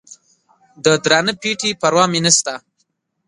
[0.83, 2.53] د درانه پېټي پروا مې نسته.